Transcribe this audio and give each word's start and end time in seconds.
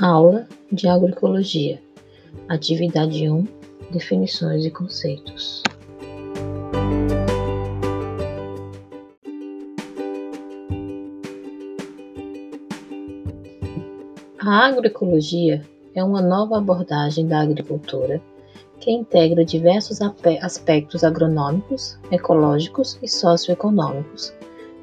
Aula 0.00 0.46
de 0.70 0.86
Agroecologia. 0.86 1.82
Atividade 2.48 3.28
1. 3.28 3.44
Definições 3.90 4.64
e 4.64 4.70
conceitos. 4.70 5.64
A 14.38 14.66
agroecologia 14.66 15.64
é 15.96 16.04
uma 16.04 16.22
nova 16.22 16.58
abordagem 16.58 17.26
da 17.26 17.40
agricultura 17.40 18.22
que 18.78 18.92
integra 18.92 19.44
diversos 19.44 19.98
aspectos 20.40 21.02
agronômicos, 21.02 21.98
ecológicos 22.12 22.96
e 23.02 23.08
socioeconômicos 23.08 24.32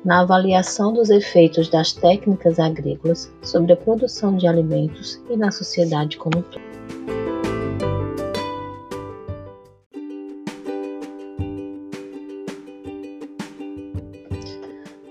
na 0.06 0.22
avaliação 0.22 0.94
dos 0.94 1.10
efeitos 1.10 1.68
das 1.68 1.92
técnicas 1.92 2.60
agrícolas 2.60 3.34
sobre 3.42 3.74
a 3.74 3.76
produção 3.76 4.38
de 4.38 4.48
alimentos 4.48 5.20
e 5.28 5.36
na 5.36 5.52
sociedade 5.52 6.16
como 6.18 6.38
um 6.38 6.42
todo. 6.44 6.64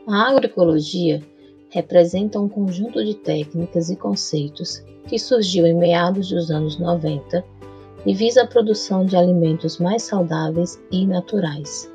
A 0.07 0.29
agroecologia 0.29 1.21
representa 1.71 2.39
um 2.39 2.49
conjunto 2.49 3.05
de 3.05 3.15
técnicas 3.15 3.91
e 3.91 3.97
conceitos 3.97 4.81
que 5.09 5.19
surgiu 5.19 5.67
em 5.67 5.75
meados 5.75 6.29
dos 6.29 6.53
anos 6.53 6.79
90 6.79 7.45
e 8.07 8.15
visa 8.15 8.43
a 8.43 8.47
produção 8.47 9.05
de 9.05 9.17
alimentos 9.17 9.79
mais 9.79 10.05
saudáveis 10.05 10.81
e 10.93 11.05
naturais 11.05 11.93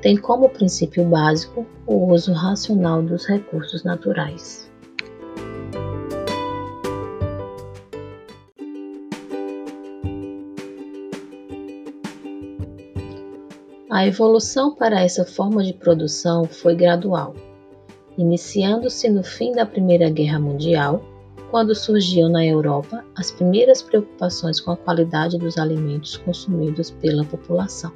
tem 0.00 0.16
como 0.16 0.48
princípio 0.48 1.04
básico 1.04 1.66
o 1.86 2.12
uso 2.12 2.32
racional 2.32 3.02
dos 3.02 3.26
recursos 3.26 3.82
naturais. 3.84 4.70
A 13.90 14.06
evolução 14.06 14.74
para 14.74 15.00
essa 15.00 15.24
forma 15.24 15.64
de 15.64 15.72
produção 15.72 16.44
foi 16.44 16.74
gradual, 16.74 17.34
iniciando-se 18.18 19.08
no 19.08 19.22
fim 19.22 19.52
da 19.52 19.64
Primeira 19.64 20.10
Guerra 20.10 20.38
Mundial, 20.38 21.02
quando 21.50 21.74
surgiam 21.74 22.28
na 22.28 22.44
Europa 22.44 23.02
as 23.16 23.30
primeiras 23.30 23.80
preocupações 23.80 24.60
com 24.60 24.72
a 24.72 24.76
qualidade 24.76 25.38
dos 25.38 25.56
alimentos 25.56 26.16
consumidos 26.18 26.90
pela 26.90 27.24
população. 27.24 27.90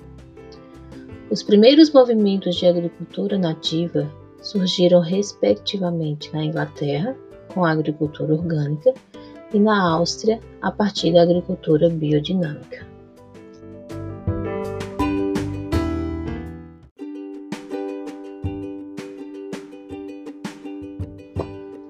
Os 1.30 1.44
primeiros 1.44 1.92
movimentos 1.92 2.56
de 2.56 2.66
agricultura 2.66 3.38
nativa 3.38 4.12
surgiram 4.42 5.00
respectivamente 5.00 6.32
na 6.32 6.44
Inglaterra, 6.44 7.16
com 7.54 7.64
a 7.64 7.70
agricultura 7.70 8.34
orgânica, 8.34 8.92
e 9.54 9.58
na 9.60 9.80
Áustria, 9.92 10.40
a 10.60 10.72
partir 10.72 11.12
da 11.12 11.22
agricultura 11.22 11.88
biodinâmica. 11.88 12.84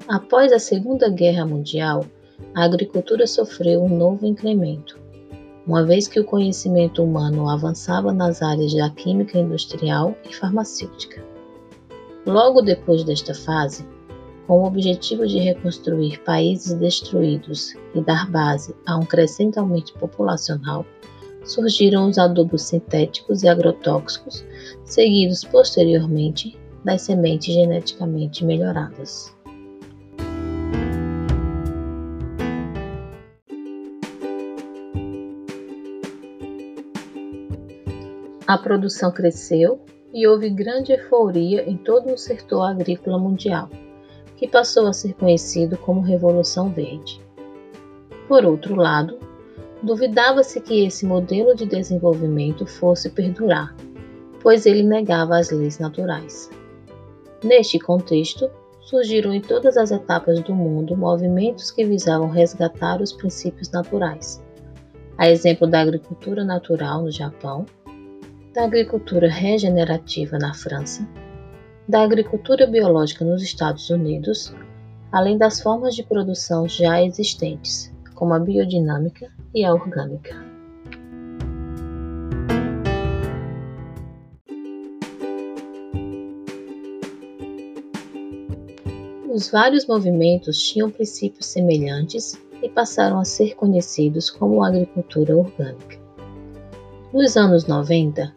Após 0.06 0.52
a 0.52 0.58
Segunda 0.58 1.08
Guerra 1.08 1.47
Mundial, 1.47 2.04
a 2.54 2.64
agricultura 2.64 3.27
sofreu 3.27 3.82
um 3.82 3.88
novo 3.88 4.27
incremento, 4.27 4.99
uma 5.70 5.84
vez 5.84 6.08
que 6.08 6.18
o 6.18 6.24
conhecimento 6.24 7.00
humano 7.00 7.48
avançava 7.48 8.12
nas 8.12 8.42
áreas 8.42 8.74
da 8.74 8.90
química 8.90 9.38
industrial 9.38 10.16
e 10.28 10.34
farmacêutica. 10.34 11.24
Logo 12.26 12.60
depois 12.60 13.04
desta 13.04 13.32
fase, 13.32 13.86
com 14.48 14.62
o 14.62 14.66
objetivo 14.66 15.28
de 15.28 15.38
reconstruir 15.38 16.18
países 16.24 16.74
destruídos 16.74 17.76
e 17.94 18.00
dar 18.00 18.28
base 18.28 18.74
a 18.84 18.96
um 18.96 19.04
crescente 19.04 19.60
aumento 19.60 19.92
populacional, 19.94 20.84
surgiram 21.44 22.08
os 22.08 22.19
adubos 22.19 22.62
sintéticos 22.62 23.44
e 23.44 23.48
agrotóxicos, 23.48 24.44
seguidos 24.84 25.44
posteriormente 25.44 26.58
das 26.84 27.02
sementes 27.02 27.54
geneticamente 27.54 28.44
melhoradas. 28.44 29.32
A 38.50 38.59
produção 38.59 39.12
cresceu 39.12 39.78
e 40.12 40.27
houve 40.27 40.50
grande 40.50 40.91
euforia 40.91 41.71
em 41.71 41.77
todo 41.77 42.12
o 42.12 42.19
setor 42.19 42.62
agrícola 42.62 43.16
mundial, 43.16 43.71
que 44.37 44.49
passou 44.49 44.88
a 44.88 44.93
ser 44.93 45.15
conhecido 45.15 45.78
como 45.78 46.00
Revolução 46.00 46.69
Verde. 46.69 47.22
Por 48.27 48.44
outro 48.44 48.75
lado, 48.75 49.21
duvidava-se 49.81 50.61
que 50.61 50.84
esse 50.84 51.06
modelo 51.06 51.55
de 51.55 51.65
desenvolvimento 51.65 52.66
fosse 52.66 53.09
perdurar, 53.11 53.72
pois 54.43 54.67
ele 54.67 54.82
negava 54.82 55.38
as 55.38 55.53
leis 55.53 55.78
naturais. 55.78 56.50
Neste 57.44 57.78
contexto, 57.78 58.50
surgiram 58.81 59.32
em 59.32 59.41
todas 59.41 59.77
as 59.77 59.93
etapas 59.93 60.41
do 60.41 60.53
mundo 60.53 60.97
movimentos 60.97 61.71
que 61.71 61.84
visavam 61.84 62.28
resgatar 62.28 63.00
os 63.00 63.12
princípios 63.12 63.71
naturais. 63.71 64.43
A 65.17 65.31
exemplo 65.31 65.69
da 65.69 65.81
agricultura 65.81 66.43
natural 66.43 67.03
no 67.03 67.12
Japão, 67.12 67.65
da 68.53 68.65
agricultura 68.65 69.28
regenerativa 69.28 70.37
na 70.37 70.53
França, 70.53 71.06
da 71.88 72.03
agricultura 72.03 72.66
biológica 72.66 73.25
nos 73.25 73.43
Estados 73.43 73.91
Unidos, 73.91 74.53
além 75.12 75.38
das 75.38 75.61
formas 75.61 75.94
de 75.94 76.03
produção 76.03 76.69
já 76.69 77.03
existentes, 77.03 77.93
como 78.15 78.34
a 78.34 78.41
biodinâmica 78.41 79.31
e 79.55 79.65
a 79.65 79.72
orgânica. 79.72 80.34
Os 89.32 89.49
vários 89.49 89.87
movimentos 89.87 90.59
tinham 90.59 90.91
princípios 90.91 91.47
semelhantes 91.47 92.37
e 92.61 92.69
passaram 92.69 93.21
a 93.21 93.25
ser 93.25 93.55
conhecidos 93.55 94.28
como 94.28 94.62
agricultura 94.62 95.37
orgânica. 95.37 96.09
Nos 97.12 97.37
anos 97.37 97.66
90, 97.66 98.32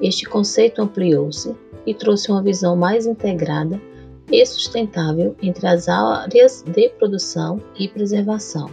este 0.00 0.26
conceito 0.26 0.82
ampliou-se 0.82 1.54
e 1.86 1.94
trouxe 1.94 2.28
uma 2.28 2.42
visão 2.42 2.74
mais 2.74 3.06
integrada 3.06 3.80
e 4.32 4.44
sustentável 4.44 5.36
entre 5.40 5.64
as 5.68 5.88
áreas 5.88 6.60
de 6.62 6.88
produção 6.88 7.62
e 7.78 7.86
preservação, 7.86 8.68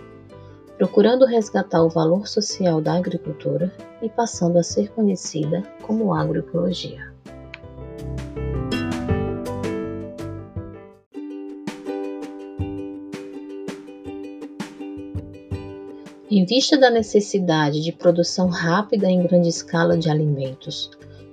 procurando 0.76 1.24
resgatar 1.24 1.84
o 1.84 1.90
valor 1.90 2.28
social 2.28 2.82
da 2.82 2.94
agricultura 2.94 3.72
e 4.02 4.10
passando 4.10 4.58
a 4.58 4.64
ser 4.64 4.90
conhecida 4.90 5.62
como 5.84 6.16
agroecologia. 6.16 7.13
Em 16.36 16.46
vista 16.46 16.76
da 16.76 16.90
necessidade 16.90 17.80
de 17.80 17.92
produção 17.92 18.48
rápida 18.48 19.08
em 19.08 19.22
grande 19.22 19.50
escala 19.50 19.96
de 19.96 20.10
alimentos, 20.10 20.90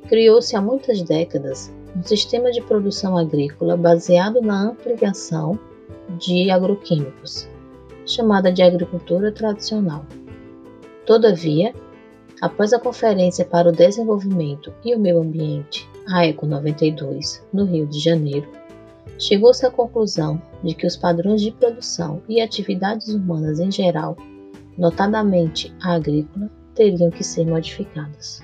criou-se 0.07 0.55
há 0.55 0.61
muitas 0.61 1.01
décadas 1.01 1.73
um 1.97 2.03
sistema 2.03 2.51
de 2.51 2.61
produção 2.61 3.17
agrícola 3.17 3.79
baseado 3.79 4.43
na 4.43 4.61
ampliação 4.61 5.59
de 6.19 6.51
agroquímicos, 6.51 7.49
chamada 8.05 8.53
de 8.53 8.63
agricultura 8.63 9.33
tradicional. 9.33 10.05
Todavia, 11.07 11.75
após 12.39 12.75
a 12.75 12.79
Conferência 12.79 13.47
para 13.47 13.71
o 13.71 13.73
Desenvolvimento 13.73 14.71
e 14.85 14.95
o 14.95 15.01
Meio 15.01 15.23
Ambiente, 15.23 15.89
a 16.09 16.27
ECO 16.27 16.45
92, 16.45 17.43
no 17.55 17.65
Rio 17.65 17.87
de 17.87 17.99
Janeiro, 17.99 18.47
chegou-se 19.19 19.65
à 19.65 19.71
conclusão 19.71 20.43
de 20.63 20.75
que 20.75 20.87
os 20.87 20.95
padrões 20.95 21.41
de 21.41 21.53
produção 21.53 22.21
e 22.29 22.43
atividades 22.43 23.09
humanas 23.09 23.61
em 23.61 23.73
geral, 23.73 24.15
notadamente 24.81 25.73
a 25.83 25.93
agrícola, 25.97 26.51
teriam 26.75 27.11
que 27.11 27.23
ser 27.23 27.45
modificados. 27.45 28.41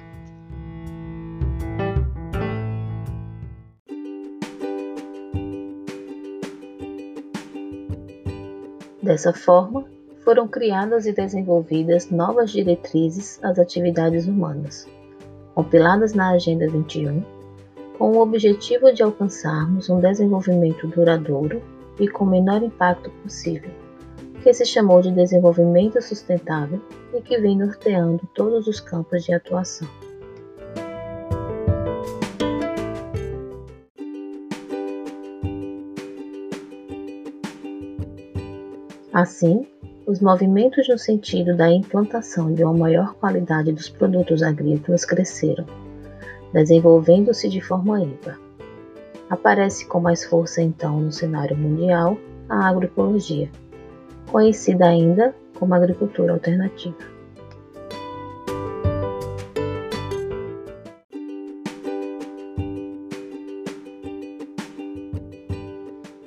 Dessa 9.03 9.33
forma, 9.33 9.87
foram 10.23 10.47
criadas 10.47 11.07
e 11.07 11.13
desenvolvidas 11.13 12.11
novas 12.11 12.51
diretrizes 12.51 13.43
às 13.43 13.59
atividades 13.59 14.27
humanas, 14.27 14.87
compiladas 15.55 16.13
na 16.13 16.33
Agenda 16.33 16.69
21, 16.69 17.25
com 17.97 18.13
o 18.13 18.21
objetivo 18.21 18.93
de 18.93 19.03
alcançarmos 19.03 19.89
um 19.89 20.01
desenvolvimento 20.01 20.87
duradouro 20.89 21.63
e 21.99 22.07
com 22.09 22.25
o 22.25 22.29
menor 22.29 22.63
impacto 22.63 23.11
possível, 23.23 23.71
que 24.47 24.55
se 24.55 24.65
chamou 24.65 25.03
de 25.03 25.11
desenvolvimento 25.11 26.01
sustentável 26.01 26.81
e 27.13 27.21
que 27.21 27.37
vem 27.37 27.59
norteando 27.59 28.29
todos 28.33 28.69
os 28.69 28.79
campos 28.79 29.25
de 29.25 29.35
atuação. 29.35 29.89
Assim, 39.13 39.67
os 40.07 40.21
movimentos 40.21 40.87
no 40.89 40.97
sentido 40.97 41.57
da 41.57 41.69
implantação 41.69 42.55
de 42.55 42.63
uma 42.63 42.73
maior 42.73 43.15
qualidade 43.15 43.73
dos 43.73 43.89
produtos 43.89 44.45
agrícolas 44.45 45.05
cresceram, 45.05 45.67
desenvolvendo-se 46.53 47.49
de 47.49 47.61
forma 47.61 48.01
ímpar. 48.01 48.39
Aparece 49.29 49.89
com 49.89 49.99
mais 49.99 50.25
força 50.25 50.63
então 50.63 51.01
no 51.01 51.11
cenário 51.11 51.57
mundial 51.57 52.17
a 52.49 52.69
agroecologia, 52.69 53.51
conhecida 54.31 54.87
ainda 54.89 55.35
como 55.59 55.75
agricultura 55.75 56.33
alternativa. 56.33 56.97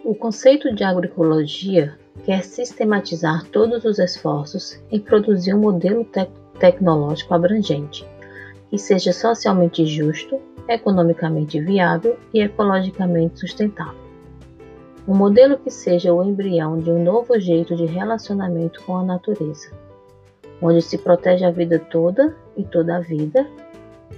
O 0.03 0.15
conceito 0.15 0.73
de 0.73 0.83
agroecologia 0.83 1.97
quer 2.25 2.43
sistematizar 2.43 3.45
todos 3.45 3.85
os 3.85 3.99
esforços 3.99 4.79
em 4.91 4.99
produzir 4.99 5.53
um 5.53 5.59
modelo 5.59 6.03
te 6.03 6.27
tecnológico 6.59 7.33
abrangente, 7.33 8.05
que 8.69 8.77
seja 8.77 9.13
socialmente 9.13 9.85
justo, 9.85 10.41
economicamente 10.67 11.59
viável 11.59 12.17
e 12.33 12.41
ecologicamente 12.41 13.39
sustentável. 13.39 14.08
Um 15.09 15.15
modelo 15.15 15.57
que 15.57 15.71
seja 15.71 16.13
o 16.13 16.23
embrião 16.23 16.77
de 16.77 16.91
um 16.91 17.03
novo 17.03 17.39
jeito 17.39 17.75
de 17.75 17.87
relacionamento 17.87 18.79
com 18.83 18.95
a 18.95 19.03
natureza, 19.03 19.71
onde 20.61 20.83
se 20.83 20.99
protege 20.99 21.43
a 21.43 21.49
vida 21.49 21.79
toda 21.79 22.37
e 22.55 22.63
toda 22.63 22.97
a 22.97 22.99
vida, 22.99 23.47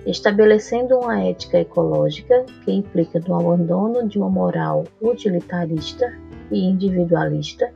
estabelecendo 0.06 0.98
uma 0.98 1.24
ética 1.24 1.60
ecológica 1.60 2.46
que 2.66 2.74
implica 2.74 3.22
no 3.26 3.40
abandono 3.40 4.06
de 4.06 4.18
uma 4.20 4.30
moral 4.30 4.84
utilitarista 5.02 6.14
e 6.52 6.60
individualista 6.60 7.72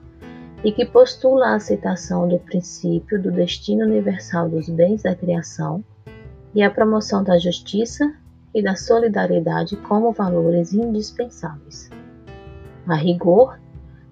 e 0.61 0.73
que 0.73 0.85
postula 0.85 1.51
a 1.51 1.55
aceitação 1.55 2.27
do 2.27 2.37
princípio 2.39 3.21
do 3.21 3.31
destino 3.31 3.85
universal 3.85 4.49
dos 4.49 4.67
bens 4.67 5.03
da 5.03 5.15
criação 5.15 5.81
e 6.53 6.61
a 6.61 6.69
promoção 6.69 7.23
da 7.23 7.39
justiça 7.39 8.13
e 8.53 8.61
da 8.61 8.75
solidariedade 8.75 9.77
como 9.77 10.11
valores 10.11 10.73
indispensáveis. 10.73 11.94
A 12.87 12.93
rigor, 12.93 13.59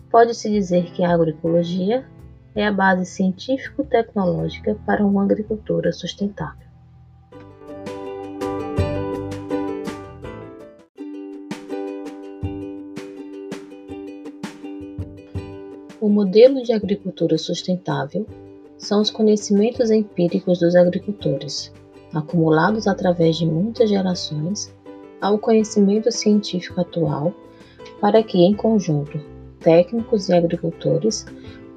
pode-se 0.09 0.49
dizer 0.49 0.91
que 0.93 1.03
a 1.03 1.13
agroecologia 1.13 2.03
é 2.55 2.65
a 2.65 2.71
base 2.71 3.05
científico-tecnológica 3.05 4.75
para 4.85 5.05
uma 5.05 5.23
agricultura 5.23 5.91
sustentável. 5.91 6.67
O 16.01 16.09
modelo 16.09 16.63
de 16.63 16.73
agricultura 16.73 17.37
sustentável 17.37 18.25
são 18.77 19.01
os 19.01 19.11
conhecimentos 19.11 19.91
empíricos 19.91 20.59
dos 20.59 20.75
agricultores, 20.75 21.71
acumulados 22.13 22.87
através 22.87 23.37
de 23.37 23.45
muitas 23.45 23.89
gerações, 23.89 24.73
ao 25.21 25.37
conhecimento 25.37 26.11
científico 26.11 26.81
atual, 26.81 27.33
para 28.03 28.21
que, 28.21 28.37
em 28.37 28.53
conjunto, 28.53 29.17
técnicos 29.61 30.27
e 30.27 30.33
agricultores 30.33 31.25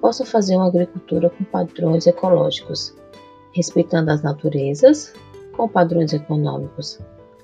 possam 0.01 0.27
fazer 0.27 0.57
uma 0.57 0.67
agricultura 0.67 1.31
com 1.31 1.45
padrões 1.45 2.05
ecológicos, 2.05 2.97
respeitando 3.53 4.11
as 4.11 4.23
naturezas, 4.23 5.15
com 5.57 5.69
padrões 5.69 6.13
econômicos, 6.13 6.99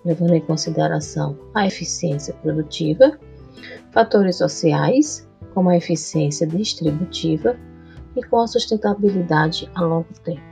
levando 0.05 0.34
em 0.34 0.40
consideração 0.40 1.38
a 1.55 1.64
eficiência 1.64 2.34
produtiva, 2.43 3.17
fatores 3.93 4.38
sociais 4.38 5.29
como 5.55 5.69
a 5.69 5.76
eficiência 5.76 6.44
distributiva 6.44 7.56
e 8.17 8.23
com 8.25 8.40
a 8.40 8.49
sustentabilidade 8.49 9.70
a 9.76 9.81
longo 9.81 10.12
tempo. 10.25 10.51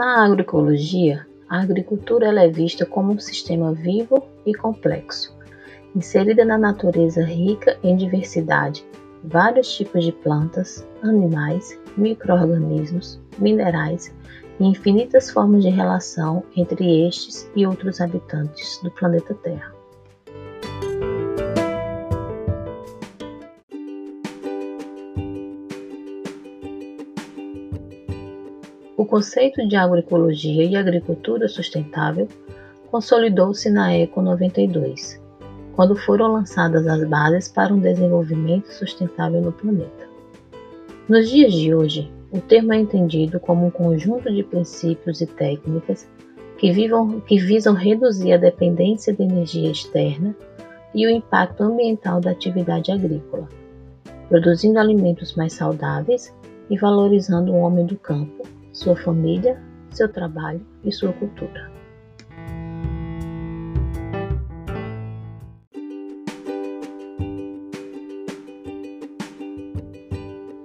Na 0.00 0.24
agroecologia, 0.24 1.26
a 1.46 1.60
agricultura 1.60 2.28
é 2.28 2.48
vista 2.48 2.86
como 2.86 3.12
um 3.12 3.18
sistema 3.18 3.74
vivo 3.74 4.26
e 4.46 4.54
complexo, 4.54 5.36
inserida 5.94 6.42
na 6.42 6.56
natureza 6.56 7.22
rica 7.22 7.78
em 7.82 7.96
diversidade, 7.96 8.82
vários 9.22 9.70
tipos 9.70 10.02
de 10.02 10.10
plantas, 10.10 10.88
animais, 11.02 11.78
microorganismos, 11.98 13.20
minerais 13.38 14.10
e 14.58 14.64
infinitas 14.64 15.28
formas 15.28 15.62
de 15.62 15.68
relação 15.68 16.44
entre 16.56 17.06
estes 17.06 17.50
e 17.54 17.66
outros 17.66 18.00
habitantes 18.00 18.80
do 18.82 18.90
planeta 18.92 19.34
Terra. 19.34 19.79
O 29.00 29.06
conceito 29.06 29.66
de 29.66 29.76
agroecologia 29.76 30.62
e 30.62 30.76
agricultura 30.76 31.48
sustentável 31.48 32.28
consolidou-se 32.90 33.70
na 33.70 33.96
ECO 33.96 34.20
92, 34.20 35.18
quando 35.74 35.96
foram 35.96 36.34
lançadas 36.34 36.86
as 36.86 37.08
bases 37.08 37.48
para 37.48 37.72
um 37.72 37.80
desenvolvimento 37.80 38.66
sustentável 38.66 39.40
no 39.40 39.52
planeta. 39.52 40.06
Nos 41.08 41.30
dias 41.30 41.54
de 41.54 41.74
hoje, 41.74 42.12
o 42.30 42.42
termo 42.42 42.74
é 42.74 42.76
entendido 42.76 43.40
como 43.40 43.64
um 43.64 43.70
conjunto 43.70 44.30
de 44.30 44.42
princípios 44.42 45.22
e 45.22 45.26
técnicas 45.26 46.06
que, 46.58 46.70
vivam, 46.70 47.20
que 47.20 47.38
visam 47.38 47.72
reduzir 47.72 48.34
a 48.34 48.36
dependência 48.36 49.14
de 49.14 49.22
energia 49.22 49.70
externa 49.70 50.36
e 50.94 51.06
o 51.06 51.10
impacto 51.10 51.62
ambiental 51.62 52.20
da 52.20 52.32
atividade 52.32 52.92
agrícola, 52.92 53.48
produzindo 54.28 54.78
alimentos 54.78 55.34
mais 55.36 55.54
saudáveis 55.54 56.36
e 56.68 56.76
valorizando 56.76 57.50
o 57.50 57.60
homem 57.60 57.86
do 57.86 57.96
campo, 57.96 58.59
sua 58.80 58.96
família, 58.96 59.60
seu 59.90 60.08
trabalho 60.08 60.66
e 60.82 60.90
sua 60.90 61.12
cultura. 61.12 61.70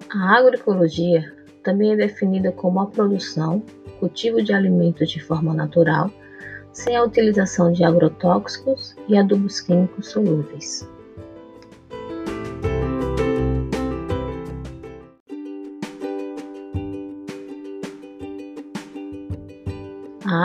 A 0.09 0.37
agroecologia 0.37 1.33
também 1.61 1.91
é 1.91 1.95
definida 1.97 2.53
como 2.53 2.79
a 2.79 2.87
produção, 2.87 3.61
cultivo 3.99 4.41
de 4.41 4.53
alimentos 4.53 5.11
de 5.11 5.21
forma 5.21 5.53
natural, 5.53 6.09
sem 6.71 6.95
a 6.95 7.03
utilização 7.03 7.73
de 7.73 7.83
agrotóxicos 7.83 8.95
e 9.09 9.17
adubos 9.17 9.59
químicos 9.59 10.07
solúveis. 10.07 10.87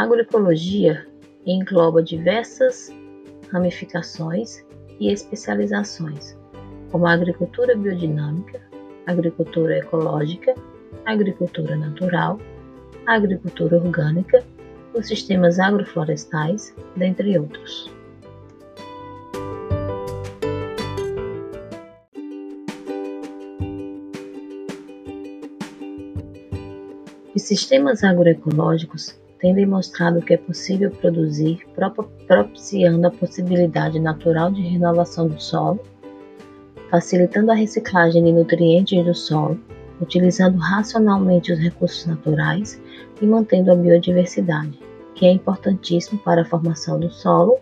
A 0.01 0.05
agroecologia 0.05 1.07
engloba 1.45 2.03
diversas 2.03 2.91
ramificações 3.53 4.65
e 4.99 5.13
especializações, 5.13 6.39
como 6.91 7.07
a 7.07 7.13
agricultura 7.13 7.77
biodinâmica, 7.77 8.63
agricultura 9.07 9.77
ecológica 9.77 10.55
agricultura 11.05 11.77
natural, 11.77 12.39
agricultura 13.05 13.77
orgânica, 13.77 14.43
os 14.95 15.07
sistemas 15.07 15.59
agroflorestais, 15.59 16.75
dentre 16.97 17.39
outros. 17.39 17.93
Os 27.35 27.43
sistemas 27.43 28.03
agroecológicos 28.03 29.20
têm 29.41 29.55
demonstrado 29.55 30.21
que 30.21 30.35
é 30.35 30.37
possível 30.37 30.91
produzir 30.91 31.67
propiciando 32.27 33.07
a 33.07 33.11
possibilidade 33.11 33.99
natural 33.99 34.53
de 34.53 34.63
renovação 34.63 35.29
do 35.29 35.41
solo, 35.41 35.81
facilitando 36.91 37.51
a 37.51 37.55
reciclagem 37.55 38.23
de 38.23 38.33
nutrientes 38.33 39.05
do 39.05 39.15
solo, 39.15 39.59
utilizando 40.01 40.59
racionalmente 40.59 41.53
os 41.53 41.59
recursos 41.59 42.07
naturais 42.07 42.81
e 43.21 43.27
mantendo 43.27 43.73
a 43.73 43.75
biodiversidade, 43.75 44.79
que 45.15 45.27
é 45.27 45.33
importantíssimo 45.33 46.19
para 46.21 46.43
a 46.43 46.47
formação 46.47 46.99
do 46.99 47.11
solo 47.11 47.59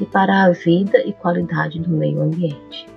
e 0.00 0.04
para 0.04 0.44
a 0.44 0.50
vida 0.50 0.98
e 1.06 1.12
qualidade 1.12 1.78
do 1.80 1.90
meio 1.90 2.20
ambiente. 2.20 2.93